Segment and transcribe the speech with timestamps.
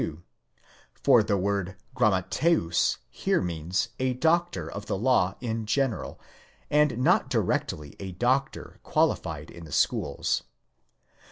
[0.01, 0.23] 52),
[0.95, 6.19] for the word γραμματεὺς here means a doctor of the law in general,
[6.71, 10.41] and not directly a doctor qualified in the schools.